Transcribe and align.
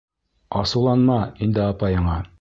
Асыуланма 0.61 1.19
инде 1.47 1.65
апайыңа. 1.67 2.21